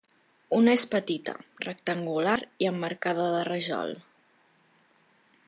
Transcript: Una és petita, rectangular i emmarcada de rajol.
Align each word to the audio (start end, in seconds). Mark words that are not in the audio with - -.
Una 0.59 0.71
és 0.77 0.85
petita, 0.93 1.35
rectangular 1.65 2.39
i 2.65 2.71
emmarcada 2.71 3.29
de 3.37 3.45
rajol. 3.51 3.95